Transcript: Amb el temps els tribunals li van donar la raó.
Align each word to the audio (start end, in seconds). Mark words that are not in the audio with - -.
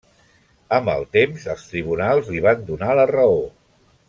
Amb 0.77 0.89
el 0.93 1.05
temps 1.17 1.45
els 1.55 1.67
tribunals 1.73 2.33
li 2.37 2.43
van 2.49 2.67
donar 2.71 2.93
la 3.01 3.07
raó. 3.17 3.41